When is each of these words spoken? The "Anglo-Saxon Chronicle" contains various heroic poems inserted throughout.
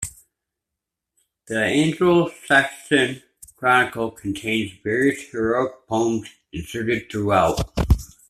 The 1.45 1.63
"Anglo-Saxon 1.63 3.21
Chronicle" 3.55 4.09
contains 4.09 4.71
various 4.83 5.29
heroic 5.29 5.85
poems 5.87 6.27
inserted 6.51 7.11
throughout. 7.11 7.69